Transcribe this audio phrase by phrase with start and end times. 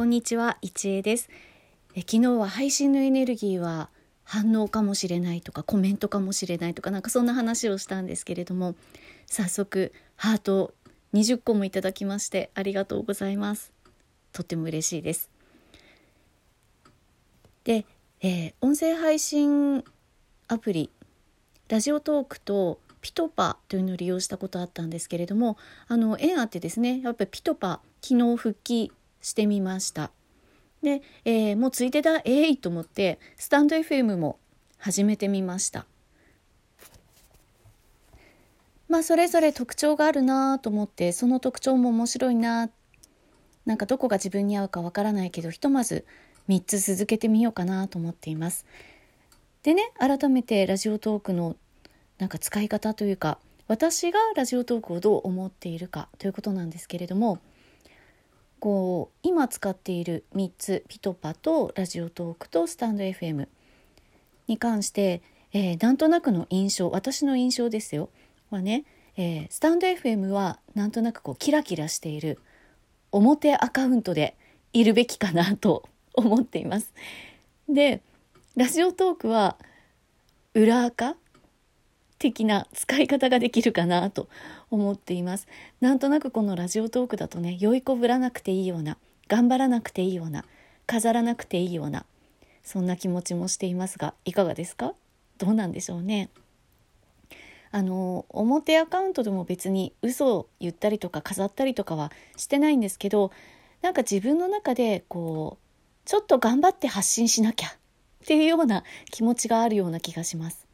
[0.00, 1.28] こんにちは、いちえです
[1.94, 2.00] え。
[2.00, 3.90] 昨日は配信のエネルギーは
[4.24, 8.76] 反応かもしれないとかコメントかもしれないとかなんかそんな話をしたんですけれども
[9.26, 10.72] 早速ハート
[11.12, 13.74] 20個もいただきましてありがとうございます
[14.32, 15.28] とっても嬉しいです
[17.64, 17.84] で、
[18.22, 19.84] えー、音声配信
[20.48, 20.88] アプリ
[21.68, 25.58] ラジオトークとピトパというのを利用したことあったんですけれども
[25.88, 30.10] あの縁あってですねやっぱりピトパ昨日復帰してみました。
[30.82, 34.38] で、えー、もうついでだえい、と思ってスタンド FM も
[34.78, 35.86] 始めてみました。
[38.88, 42.70] まあそれぞれ特徴があるなと思ってその特徴も面白いな
[43.64, 46.04] なんかどこが自分に合うかわからないけどひとまず
[46.48, 48.66] 3つ続けてみようかなと思っています。
[49.62, 51.54] でね改めてラジオトークの
[52.18, 57.38] なんか使い方というか私がラジオトークをどう思っているかということなんですけれども
[58.60, 63.48] こう今使っている3つピトパとラジオトークとスタンド FM
[64.46, 68.10] に関して、えー、なんとなくの印象私の印象ですよ
[68.50, 68.84] はね、
[69.16, 72.38] えー、スタンド FM はなんとなくこうキラキラしている
[73.12, 74.36] 表アカウントで
[74.72, 76.92] いるべきかなと思っています。
[77.68, 78.02] で
[78.56, 79.56] ラジオトークは
[80.54, 81.16] 裏垢
[82.20, 84.28] 的な使い方ができるかなと
[84.70, 85.48] 思っています。
[85.80, 90.44] なんとなくこのラジオトークだとね良い子ぶらなくていいような頑張らなくていいような
[90.86, 92.04] 飾らなくていいような
[92.62, 94.92] そんな気持ちもしていますがいかがですか？
[95.38, 96.28] どうなんでしょうね。
[97.72, 103.32] あの表アカウントでも別に嘘を言ったりとか飾ったりとかはしてないんですけど
[103.80, 105.64] なんか自分の中でこう
[106.04, 107.72] ちょっと頑張って発信しなきゃっ
[108.26, 110.66] ていうような気持ちがあるような気がします。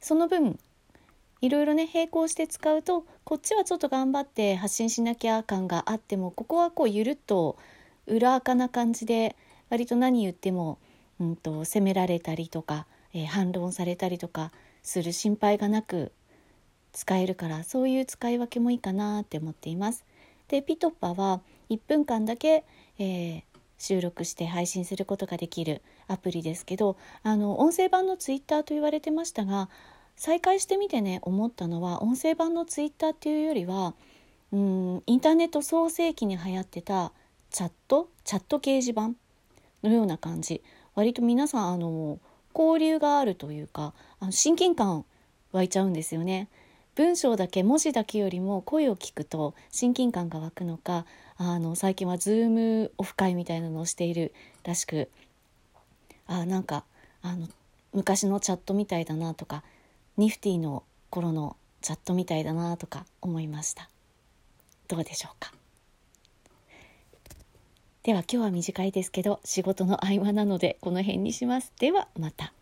[0.00, 0.58] その分
[1.40, 7.56] いろいろね並行して使うとこっちはちょっと頑張って発信しなきゃ感があってもここはこうゆるっと
[8.06, 9.36] 裏垢な感じで
[9.70, 10.78] 割と何言っても、
[11.20, 14.50] うんと、責められたりとか、えー、反論されたりとか
[14.82, 16.12] する心配がなく
[16.92, 20.04] 使えるからそういう使い分けもいいかなって思っています。
[20.48, 22.64] でピトッパは1分間だけ、
[22.98, 23.42] えー、
[23.78, 29.70] 収録して配信することができるアプリですけどあの音声版のツイッターと言われてましたが
[30.16, 33.94] 再開してみてね思ったのは音声版のツイッターっていうよりは
[34.52, 37.12] うんインターネット創世期に流行ってた
[37.50, 38.08] チャット？
[38.24, 39.12] チャット掲示板？
[39.82, 40.62] のような感じ。
[40.94, 42.18] 割と皆さんあの
[42.54, 45.04] 交流があるというかあの親近感
[45.52, 46.48] 湧いちゃうんですよね。
[46.98, 55.08] 文章だけ文字だけよりも声を聞くと親近感が湧くのかあの最近はズームオフ会みたいなのをしているらしく
[56.26, 56.82] あなんか
[57.22, 57.46] あの
[57.92, 59.62] 昔のチャットみたいだなとか
[60.16, 63.88] ニフティの頃のチャットみたいだなとか思いました。
[64.88, 65.52] どうでしょうか？
[68.02, 71.72] では今日は短いですけど仕事の合間なのでこの辺にします。
[71.78, 72.52] ではまた。